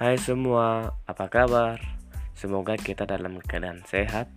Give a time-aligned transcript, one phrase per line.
[0.00, 1.76] Hai semua, apa kabar?
[2.32, 4.32] Semoga kita dalam keadaan sehat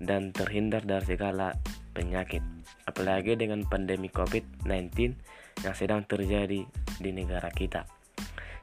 [0.00, 1.52] dan terhindar dari segala
[1.92, 2.40] penyakit,
[2.88, 5.12] apalagi dengan pandemi COVID-19
[5.68, 6.64] yang sedang terjadi
[6.96, 7.84] di negara kita.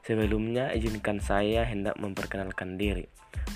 [0.02, 3.06] Sebelumnya, izinkan saya hendak memperkenalkan diri.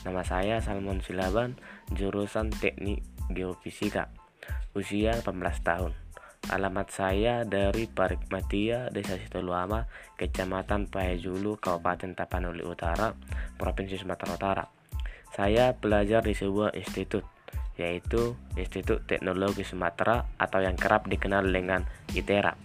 [0.07, 1.59] Nama saya Salmon Silaban,
[1.91, 3.03] jurusan Teknik
[3.35, 4.07] Geofisika,
[4.79, 5.35] usia 18
[5.67, 5.99] tahun.
[6.49, 9.85] Alamat saya dari Parikmatia, Desa Situluama,
[10.17, 13.13] Kecamatan Pahejulu, Kabupaten Tapanuli Utara,
[13.61, 14.65] Provinsi Sumatera Utara.
[15.29, 17.29] Saya belajar di sebuah institut,
[17.77, 21.85] yaitu Institut Teknologi Sumatera atau yang kerap dikenal dengan
[22.17, 22.57] ITERA.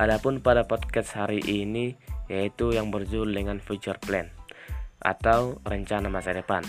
[0.00, 1.92] Adapun pada podcast hari ini
[2.32, 4.32] yaitu yang berjudul dengan future plan
[4.96, 6.64] atau rencana masa depan.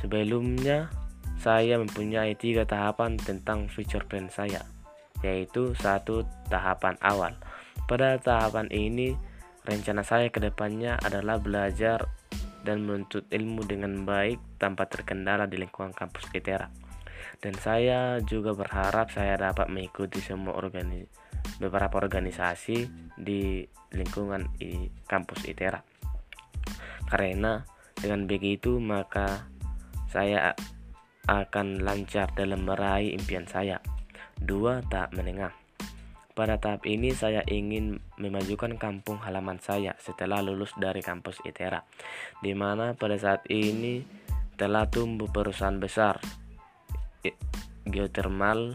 [0.00, 0.88] Sebelumnya,
[1.36, 4.73] saya mempunyai tiga tahapan tentang future plan saya
[5.24, 7.32] yaitu satu tahapan awal.
[7.88, 9.16] Pada tahapan ini,
[9.64, 12.04] rencana saya ke depannya adalah belajar
[12.64, 16.68] dan menuntut ilmu dengan baik tanpa terkendala di lingkungan kampus ITERA.
[17.40, 21.04] Dan saya juga berharap saya dapat mengikuti semua organi
[21.60, 22.88] beberapa organisasi
[23.20, 25.80] di lingkungan i kampus ITERA.
[27.08, 27.60] Karena
[28.00, 29.48] dengan begitu maka
[30.08, 30.56] saya
[31.24, 33.80] akan lancar dalam meraih impian saya.
[34.40, 35.54] Dua, tahap menengah.
[36.34, 41.86] Pada tahap ini saya ingin memajukan kampung halaman saya setelah lulus dari kampus ITERA,
[42.42, 44.02] di mana pada saat ini
[44.58, 46.18] telah tumbuh perusahaan besar
[47.86, 48.74] geotermal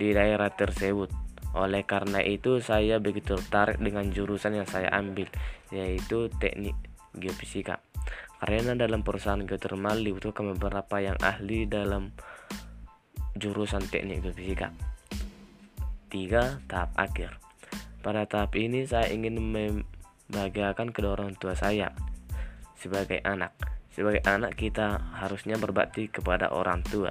[0.00, 1.12] di daerah tersebut.
[1.56, 5.28] Oleh karena itu, saya begitu tertarik dengan jurusan yang saya ambil,
[5.72, 6.76] yaitu teknik
[7.16, 7.80] geofisika.
[8.36, 12.12] Karena dalam perusahaan geotermal dibutuhkan beberapa yang ahli dalam
[13.36, 14.72] jurusan teknik geofisika.
[16.10, 16.64] 3.
[16.70, 17.36] Tahap akhir
[18.00, 21.92] Pada tahap ini saya ingin membahagiakan kedua orang tua saya
[22.78, 23.52] sebagai anak.
[23.90, 27.10] Sebagai anak kita harusnya berbakti kepada orang tua.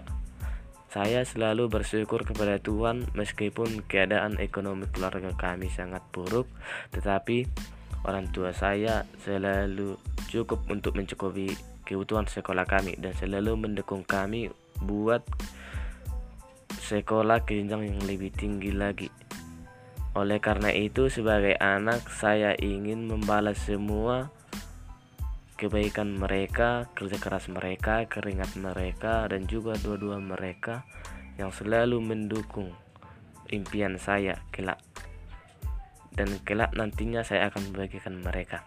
[0.96, 6.47] Saya selalu bersyukur kepada Tuhan meskipun keadaan ekonomi keluarga kami sangat buruk,
[6.96, 7.44] tetapi
[8.08, 10.00] orang tua saya selalu
[10.31, 11.52] cukup untuk mencukupi
[11.84, 14.47] kebutuhan sekolah kami dan selalu mendukung kami
[14.80, 15.25] buat
[16.85, 19.09] sekolah jenjang yang lebih tinggi lagi.
[20.13, 24.29] Oleh karena itu, sebagai anak, saya ingin membalas semua
[25.57, 30.85] kebaikan mereka, kerja keras mereka, keringat mereka, dan juga dua-dua mereka
[31.41, 32.72] yang selalu mendukung
[33.50, 34.79] impian saya kelak.
[36.16, 38.63] Dan kelak nantinya saya akan membagikan mereka.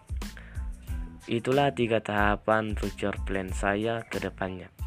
[1.29, 4.78] Itulah tiga tahapan future plan saya ke depannya.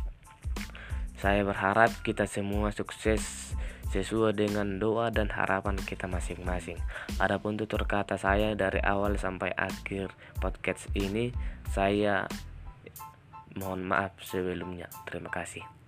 [1.23, 3.55] Saya berharap kita semua sukses
[3.95, 6.83] sesuai dengan doa dan harapan kita masing-masing.
[7.23, 10.11] Adapun tutur kata saya dari awal sampai akhir
[10.43, 11.31] podcast ini,
[11.71, 12.27] saya
[13.55, 14.91] mohon maaf sebelumnya.
[15.07, 15.82] Terima kasih.